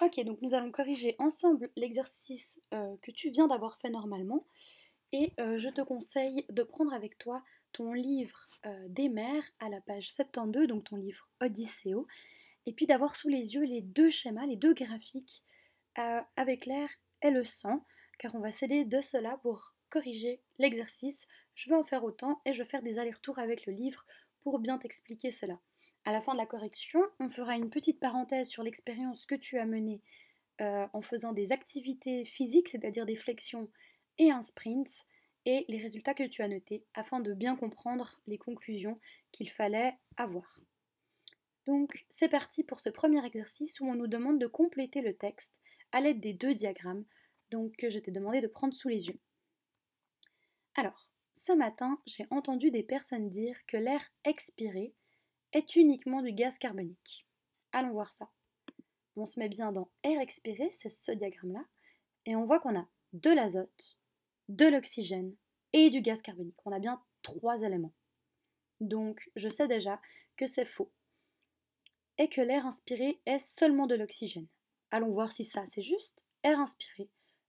[0.00, 4.46] Ok, donc nous allons corriger ensemble l'exercice euh, que tu viens d'avoir fait normalement.
[5.10, 9.68] Et euh, je te conseille de prendre avec toi ton livre euh, des mers à
[9.68, 12.06] la page 72, donc ton livre Odysseo,
[12.66, 15.42] et puis d'avoir sous les yeux les deux schémas, les deux graphiques
[16.36, 16.88] avec l'air
[17.22, 17.84] et le sang,
[18.20, 21.26] car on va s'aider de cela pour corriger l'exercice.
[21.56, 24.06] Je vais en faire autant et je vais faire des allers-retours avec le livre
[24.38, 25.58] pour bien t'expliquer cela.
[26.08, 29.58] À la fin de la correction, on fera une petite parenthèse sur l'expérience que tu
[29.58, 30.00] as menée
[30.62, 33.68] euh, en faisant des activités physiques, c'est-à-dire des flexions
[34.16, 35.04] et un sprint,
[35.44, 38.98] et les résultats que tu as notés, afin de bien comprendre les conclusions
[39.32, 40.62] qu'il fallait avoir.
[41.66, 45.60] Donc c'est parti pour ce premier exercice où on nous demande de compléter le texte
[45.92, 47.04] à l'aide des deux diagrammes
[47.76, 49.20] que je t'ai demandé de prendre sous les yeux.
[50.74, 54.94] Alors, ce matin, j'ai entendu des personnes dire que l'air expiré
[55.52, 57.26] est uniquement du gaz carbonique.
[57.72, 58.28] Allons voir ça.
[59.16, 61.64] On se met bien dans air expiré, c'est ce diagramme-là,
[62.26, 63.96] et on voit qu'on a de l'azote,
[64.48, 65.34] de l'oxygène
[65.72, 66.56] et du gaz carbonique.
[66.64, 67.94] On a bien trois éléments.
[68.80, 70.00] Donc je sais déjà
[70.36, 70.90] que c'est faux.
[72.18, 74.46] Et que l'air inspiré est seulement de l'oxygène.
[74.90, 76.26] Allons voir si ça c'est juste.
[76.42, 77.08] Air inspiré,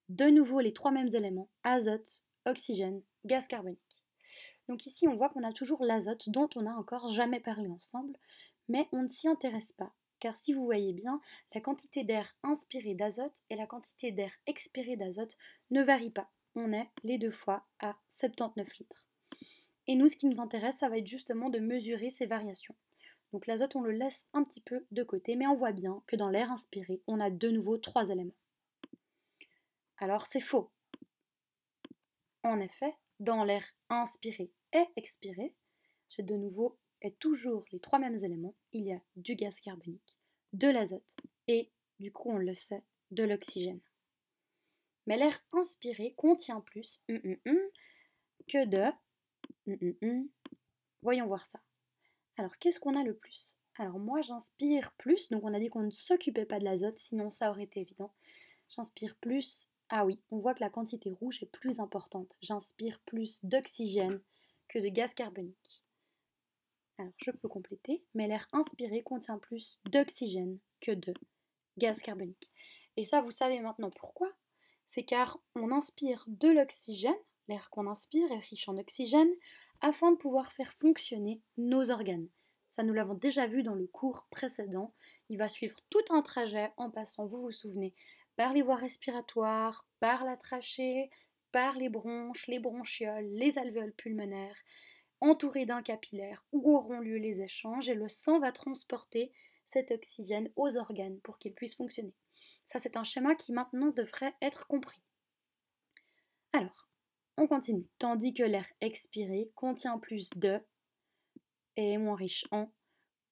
[0.10, 4.04] de nouveau les trois mêmes éléments, azote, oxygène, gaz carbonique.
[4.70, 8.16] Donc ici, on voit qu'on a toujours l'azote dont on n'a encore jamais parlé ensemble,
[8.68, 11.20] mais on ne s'y intéresse pas, car si vous voyez bien,
[11.56, 15.36] la quantité d'air inspiré d'azote et la quantité d'air expiré d'azote
[15.72, 16.30] ne varient pas.
[16.54, 19.08] On est les deux fois à 79 litres.
[19.88, 22.76] Et nous, ce qui nous intéresse, ça va être justement de mesurer ces variations.
[23.34, 26.16] Donc l'azote, on le laisse un petit peu de côté, mais on voit bien que
[26.16, 28.38] dans l'air inspiré, on a de nouveau trois éléments.
[29.98, 30.70] Alors c'est faux.
[32.44, 35.54] En effet, dans l'air inspiré et expiré,
[36.08, 38.56] j'ai de nouveau et toujours les trois mêmes éléments.
[38.72, 40.18] Il y a du gaz carbonique,
[40.54, 41.16] de l'azote
[41.48, 43.82] et, du coup on le sait, de l'oxygène.
[45.06, 47.70] Mais l'air inspiré contient plus hum, hum, hum,
[48.48, 48.92] que de...
[51.02, 51.62] Voyons voir ça.
[52.38, 53.58] Alors qu'est-ce qu'on a le plus?
[53.76, 57.30] Alors moi j'inspire plus, donc on a dit qu'on ne s'occupait pas de l'azote, sinon
[57.30, 58.14] ça aurait été évident.
[58.68, 62.38] J'inspire plus ah oui, on voit que la quantité rouge est plus importante.
[62.42, 64.22] J'inspire plus d'oxygène
[64.68, 65.84] que de gaz carbonique.
[67.00, 71.14] Alors je peux compléter, mais l'air inspiré contient plus d'oxygène que de
[71.78, 72.52] gaz carbonique.
[72.98, 74.32] Et ça, vous savez maintenant pourquoi?
[74.86, 77.14] C'est car on inspire de l'oxygène,
[77.48, 79.32] l'air qu'on inspire est riche en oxygène,
[79.82, 82.28] afin de pouvoir faire fonctionner nos organes.
[82.70, 84.94] Ça, nous l'avons déjà vu dans le cours précédent.
[85.30, 87.94] Il va suivre tout un trajet en passant, vous vous souvenez,
[88.40, 91.10] par les voies respiratoires, par la trachée,
[91.52, 94.56] par les bronches, les bronchioles, les alvéoles pulmonaires,
[95.20, 99.34] entourés d'un capillaire où auront lieu les échanges et le sang va transporter
[99.66, 102.16] cet oxygène aux organes pour qu'ils puissent fonctionner.
[102.66, 105.02] Ça, c'est un schéma qui maintenant devrait être compris.
[106.54, 106.88] Alors,
[107.36, 107.90] on continue.
[107.98, 110.62] Tandis que l'air expiré contient plus de
[111.76, 112.72] et est moins riche en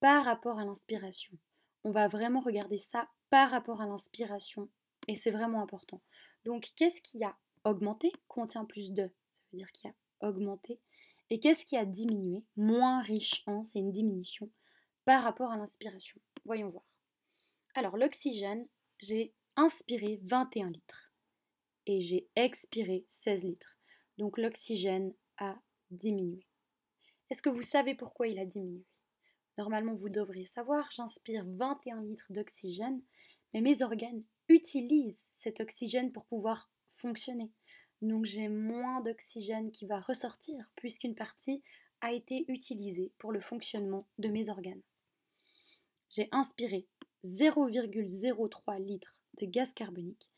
[0.01, 1.37] par rapport à l'inspiration.
[1.85, 4.67] On va vraiment regarder ça par rapport à l'inspiration
[5.07, 6.01] et c'est vraiment important.
[6.45, 10.79] Donc, qu'est-ce qui a augmenté Contient plus de, ça veut dire qu'il a augmenté.
[11.29, 14.49] Et qu'est-ce qui a diminué Moins riche en, c'est une diminution
[15.05, 16.19] par rapport à l'inspiration?
[16.45, 16.85] Voyons voir.
[17.75, 18.67] Alors, l'oxygène,
[18.99, 21.13] j'ai inspiré 21 litres
[21.85, 23.77] et j'ai expiré 16 litres.
[24.17, 25.55] Donc, l'oxygène a
[25.91, 26.47] diminué.
[27.29, 28.85] Est-ce que vous savez pourquoi il a diminué?
[29.57, 33.01] Normalement, vous devriez savoir, j'inspire 21 litres d'oxygène,
[33.53, 37.51] mais mes organes utilise cet oxygène pour pouvoir fonctionner.
[38.01, 41.63] Donc j'ai moins d'oxygène qui va ressortir puisqu'une partie
[42.01, 44.81] a été utilisée pour le fonctionnement de mes organes.
[46.09, 46.87] J'ai inspiré
[47.23, 50.29] 0,03 litres de gaz carbonique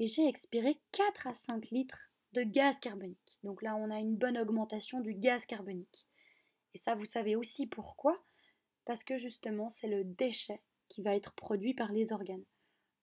[0.00, 3.38] et j'ai expiré 4 à 5 litres de gaz carbonique.
[3.44, 6.06] Donc là, on a une bonne augmentation du gaz carbonique.
[6.74, 8.22] Et ça, vous savez aussi pourquoi?
[8.84, 12.44] Parce que justement, c'est le déchet qui va être produit par les organes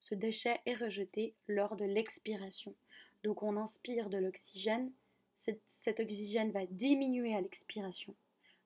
[0.04, 2.76] ce déchet est rejeté lors de l'expiration.
[3.24, 4.92] Donc on inspire de l'oxygène,
[5.38, 8.14] cet, oxygène va diminuer à l'expiration.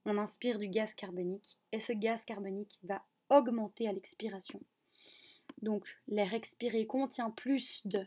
[0.06, 4.60] On inspire du gaz carbonique et ce gaz carbonique va augmenter à l'expiration.
[5.62, 8.04] Donc l'air expiré contient plus de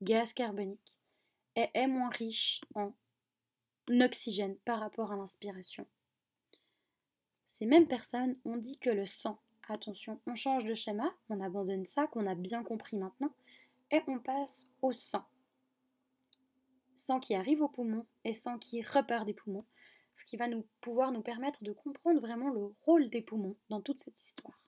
[0.00, 0.96] gaz carbonique
[1.56, 2.94] et est moins riche en
[3.90, 5.86] oxygène par rapport à l'inspiration.
[7.46, 9.38] Ces mêmes personnes ont dit que le sang
[9.70, 13.32] attention, on change de schéma, on abandonne ça qu'on a bien compris maintenant,
[13.90, 15.24] et on passe au sang.
[16.96, 19.64] Sang qui arrive au poumon et sang qui repart des poumons,
[20.16, 23.80] ce qui va nous pouvoir nous permettre de comprendre vraiment le rôle des poumons dans
[23.80, 24.58] toute cette histoire.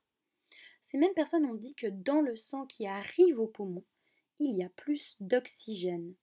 [0.82, 3.84] Ces mêmes personnes ont dit que dans le sang qui arrive au poumon,
[4.38, 6.14] il y a plus d'oxygène.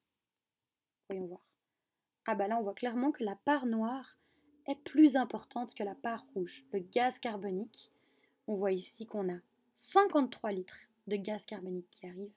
[1.09, 1.45] Voyons voir.
[2.25, 4.17] Ah bah là, on voit clairement que la part noire
[4.67, 6.65] est plus importante que la part rouge.
[6.71, 7.91] Le gaz carbonique,
[8.47, 9.39] on voit ici qu'on a
[9.75, 12.31] 53 litres de gaz carbonique qui arrive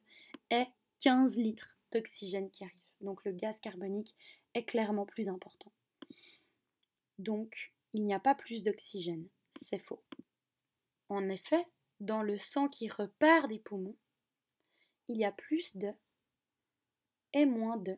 [0.50, 0.66] et
[1.00, 2.76] 15 litres d'oxygène qui arrive.
[3.00, 4.14] Donc le gaz carbonique
[4.54, 5.72] est clairement plus important.
[7.18, 9.26] Donc il n'y a pas plus d'oxygène.
[9.52, 10.02] C'est faux.
[11.08, 11.66] En effet,
[12.00, 13.96] dans le sang qui repart des poumons,
[15.08, 15.92] il y a plus de
[17.32, 17.96] et moins de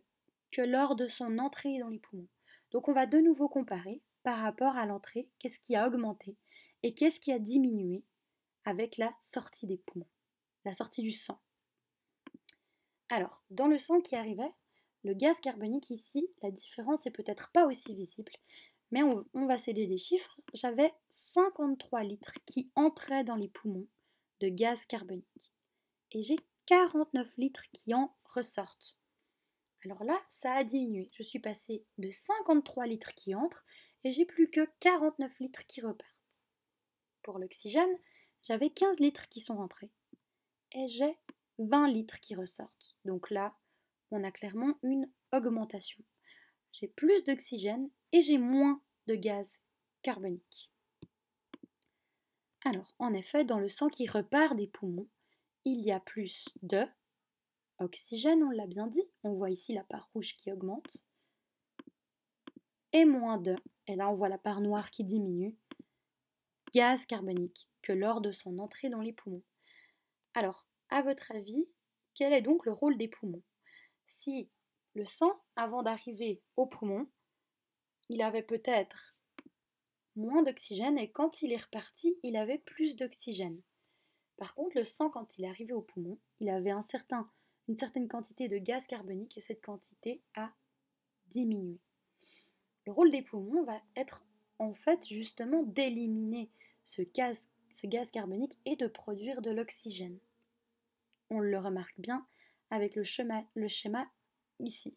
[0.51, 2.29] que lors de son entrée dans les poumons.
[2.71, 6.37] Donc on va de nouveau comparer par rapport à l'entrée, qu'est-ce qui a augmenté?
[6.83, 8.05] Et qu'est-ce qui a diminué
[8.65, 10.09] avec la sortie des poumons,
[10.65, 11.41] la sortie du sang?
[13.09, 14.53] Alors, dans le sang qui arrivait,
[15.05, 18.33] le gaz carbonique ici, la différence n'est peut-être pas aussi visible,
[18.91, 20.41] mais on, va céder des chiffres.
[20.55, 23.87] J'avais 53 litres qui entraient dans les poumons
[24.41, 25.53] de gaz carbonique
[26.13, 26.37] et j'ai
[26.67, 28.97] 49 litres qui en ressortent.
[29.85, 31.09] Alors là, ça a diminué.
[31.13, 33.65] Je suis passée de 53 litres qui entrent
[34.05, 36.18] et j'ai plus que 49 litres qui repartent.
[37.29, 37.95] Pour l'oxygène,
[38.43, 39.91] j'avais 15 litres qui sont rentrés
[40.73, 41.19] et j'ai
[41.59, 42.97] 20 litres qui ressortent.
[43.05, 43.55] Donc là,
[44.11, 46.03] on a clairement une augmentation.
[46.73, 49.61] J'ai plus d'oxygène et j'ai moins de gaz
[50.01, 50.71] carbonique.
[52.65, 55.11] Alors, en effet, dans le sang qui repart des poumons,
[55.67, 56.87] il y a plus de
[57.79, 61.05] oxygène, on l'a bien dit, on voit ici la part rouge qui augmente,
[62.95, 63.55] et moins de,
[63.87, 65.59] et là on voit la part noire qui diminue,
[66.73, 69.45] gaz carbonique que lors de son entrée dans les poumons.
[70.35, 71.67] Alors, à votre avis,
[72.15, 73.43] quel est donc le rôle des poumons?
[74.07, 74.51] Si
[74.95, 77.09] le sang, avant d'arriver aux poumons,
[78.09, 79.15] il avait peut-être
[80.17, 83.63] moins d'oxygène et quand il est reparti, il avait plus d'oxygène.
[84.37, 88.49] Par contre, le sang, quand il est arrivé au poumon, il avait une certaine quantité
[88.49, 90.53] de gaz carbonique et cette quantité a
[91.27, 91.79] diminué.
[92.87, 94.25] Le rôle des poumons va être
[94.59, 96.51] en fait justement d'éliminer
[96.85, 97.47] ce gaz,
[98.13, 100.19] carbonique et de produire de l'oxygène.
[101.31, 102.27] On le remarque bien
[102.71, 104.11] avec le schéma,
[104.59, 104.95] ici.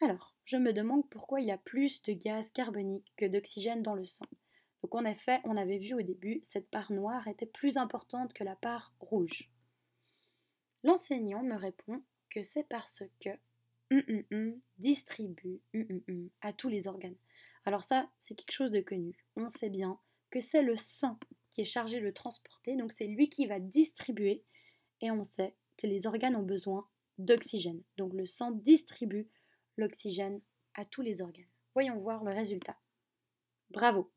[0.00, 3.94] Alors, je me demande pourquoi il y a plus de gaz carbonique que d'oxygène dans
[3.94, 4.26] le sang.
[4.82, 8.44] Donc en effet, on avait vu au début, cette part noire était plus importante que
[8.44, 9.50] la part rouge.
[10.82, 13.30] L'enseignant me répond que c'est parce que
[13.90, 15.60] hum, hum, hum, distribue
[16.42, 17.16] à tous les organes.
[17.64, 19.16] Alors ça, c'est quelque chose de connu.
[19.36, 19.98] On sait bien
[20.30, 21.18] que c'est le sang
[21.50, 24.44] qui est chargé de transporter, donc c'est lui qui va distribuer,
[25.00, 26.88] et on sait que les organes ont besoin
[27.18, 27.82] d'oxygène.
[27.96, 29.28] Donc le sang distribue
[29.76, 30.40] l'oxygène
[30.74, 31.48] à tous les organes.
[31.74, 32.76] Voyons voir le résultat.
[33.70, 34.10] Bravo.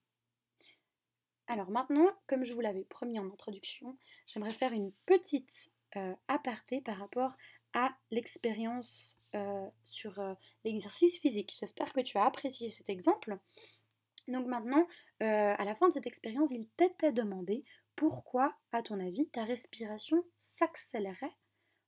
[1.48, 6.82] Alors maintenant, comme je vous l'avais promis en introduction, j'aimerais faire une petite euh, aparté
[6.82, 7.38] par rapport
[7.74, 10.34] à l'expérience euh, sur euh,
[10.64, 11.56] l'exercice physique.
[11.60, 13.38] J'espère que tu as apprécié cet exemple.
[14.28, 14.86] Donc maintenant,
[15.22, 17.64] à la fin de cette expérience, il t'était demandé
[17.96, 21.32] pourquoi, à ton avis, ta respiration s'accélérait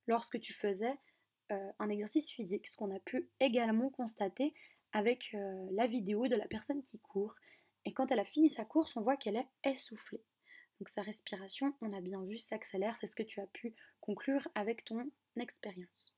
[0.07, 0.97] lorsque tu faisais
[1.49, 4.53] un exercice physique, ce qu'on a pu également constater
[4.93, 5.35] avec
[5.71, 7.35] la vidéo de la personne qui court.
[7.83, 10.23] Et quand elle a fini sa course, on voit qu'elle est essoufflée.
[10.79, 14.47] Donc sa respiration, on a bien vu, s'accélère, c'est ce que tu as pu conclure
[14.55, 16.15] avec ton expérience.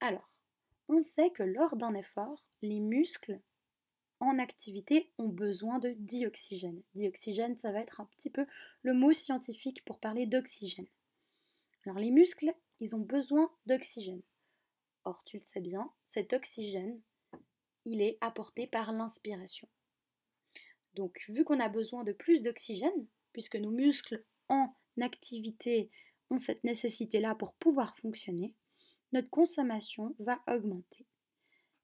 [0.00, 0.30] Alors,
[0.88, 3.40] on sait que lors d'un effort, les muscles
[4.20, 6.82] en activité ont besoin de dioxygène.
[6.94, 8.46] Dioxygène, ça va être un petit peu
[8.82, 10.88] le mot scientifique pour parler d'oxygène.
[11.84, 14.22] Alors les muscles, ils ont besoin d'oxygène.
[15.04, 17.00] Or, tu le sais bien, cet oxygène,
[17.84, 19.68] il est apporté par l'inspiration.
[20.94, 25.90] Donc, vu qu'on a besoin de plus d'oxygène, puisque nos muscles en activité
[26.30, 28.54] ont cette nécessité-là pour pouvoir fonctionner,
[29.12, 31.06] notre consommation va augmenter.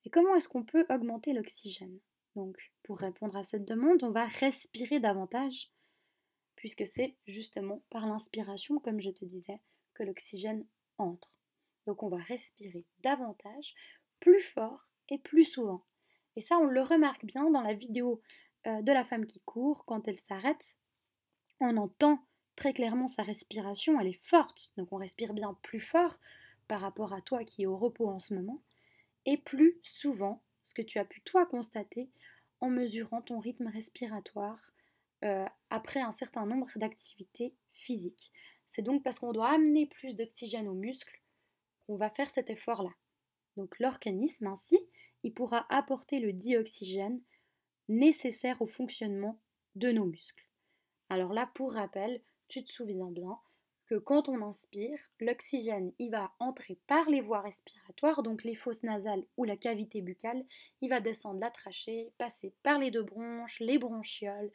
[0.06, 2.00] Et comment est-ce qu'on peut augmenter l'oxygène?
[2.36, 5.70] Donc, pour répondre à cette demande, on va respirer davantage,
[6.56, 9.60] puisque c'est justement par l'inspiration, comme je te disais,
[9.92, 10.66] que l'oxygène
[10.96, 11.36] entre.
[11.86, 13.74] Donc, on va respirer davantage,
[14.20, 15.84] plus fort et plus souvent.
[16.36, 18.22] Et ça, on le remarque bien dans la vidéo
[18.66, 20.78] euh, de la femme qui court, quand elle s'arrête,
[21.62, 22.24] on entend
[22.56, 26.18] très clairement sa respiration, elle est forte, donc on respire bien plus fort
[26.68, 28.62] par rapport à toi qui est au repos en ce moment,
[29.24, 32.10] et plus souvent, ce que tu as pu toi constater
[32.60, 34.72] en mesurant ton rythme respiratoire
[35.24, 38.32] euh, après un certain nombre d'activités physiques.
[38.66, 41.20] C'est donc parce qu'on doit amener plus d'oxygène aux muscles
[41.86, 42.90] qu'on va faire cet effort-là.
[43.56, 44.78] Donc l'organisme ainsi,
[45.22, 47.20] il pourra apporter le dioxygène
[47.88, 49.40] nécessaire au fonctionnement
[49.74, 50.48] de nos muscles.
[51.12, 53.38] Alors là, pour rappel, tu te souviens bien
[53.84, 58.82] que quand on inspire, l'oxygène, il va entrer par les voies respiratoires, donc les fosses
[58.82, 60.42] nasales ou la cavité buccale,
[60.80, 64.50] il va descendre la trachée, passer par les deux bronches, les bronchioles,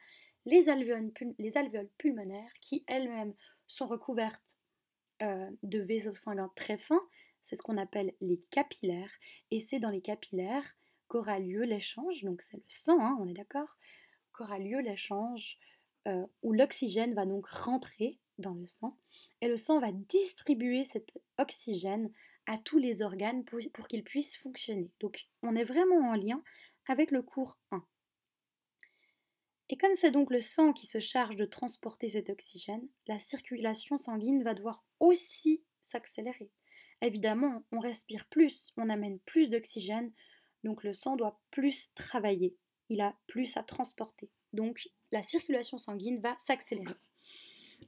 [0.46, 3.36] les alvéoles, les alvéoles pulmonaires qui elles-mêmes
[3.68, 4.58] sont recouvertes
[5.22, 7.02] euh, de vaisseaux sanguins très fins,
[7.44, 9.14] c'est ce qu'on appelle les capillaires,
[9.52, 10.76] et c'est dans les capillaires
[11.08, 13.78] qu'aura lieu l'échange, donc c'est le sang, hein, on est d'accord,
[14.34, 15.60] qu'aura lieu l'échange
[16.08, 18.98] euh, où l'oxygène va donc rentrer dans le sang
[19.42, 22.12] et le sang va distribuer cet oxygène
[22.46, 24.92] à tous les organes pour, pour qu'ils puissent fonctionner.
[25.00, 26.42] Donc on est vraiment en lien
[26.88, 27.86] avec le cours 1.
[29.70, 33.98] Et comme c'est donc le sang qui se charge de transporter cet oxygène, la circulation
[33.98, 36.50] sanguine va devoir aussi s'accélérer.
[37.02, 40.12] Évidemment, on respire plus, on amène plus d'oxygène,
[40.64, 42.56] donc le sang doit plus travailler,
[42.90, 44.32] il a plus à transporter.
[44.54, 46.96] Donc la circulation sanguine va s'accélérer.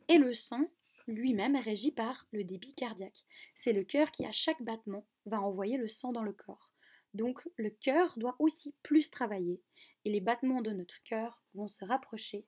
[0.07, 0.65] Et le sang
[1.07, 3.25] lui-même est régi par le débit cardiaque.
[3.53, 6.73] C'est le cœur qui, à chaque battement, va envoyer le sang dans le corps.
[7.13, 9.61] Donc le cœur doit aussi plus travailler
[10.05, 12.45] et les battements de notre cœur vont se rapprocher.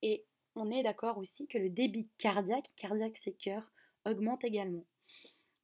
[0.00, 0.24] Et
[0.56, 3.70] on est d'accord aussi que le débit cardiaque, cardiaque c'est cœur,
[4.06, 4.86] augmente également.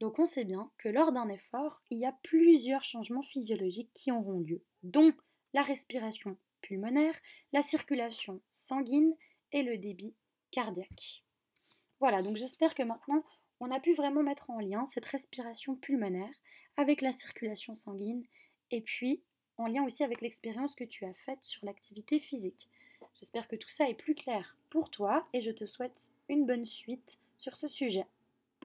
[0.00, 4.12] Donc on sait bien que lors d'un effort, il y a plusieurs changements physiologiques qui
[4.12, 5.12] auront lieu, dont
[5.54, 7.14] la respiration pulmonaire,
[7.52, 9.14] la circulation sanguine
[9.52, 10.14] et le débit
[10.50, 11.24] cardiaque.
[12.00, 13.24] Voilà, donc j'espère que maintenant
[13.60, 16.34] on a pu vraiment mettre en lien cette respiration pulmonaire
[16.76, 18.24] avec la circulation sanguine
[18.70, 19.22] et puis
[19.56, 22.68] en lien aussi avec l'expérience que tu as faite sur l'activité physique.
[23.20, 26.64] J'espère que tout ça est plus clair pour toi et je te souhaite une bonne
[26.64, 28.06] suite sur ce sujet.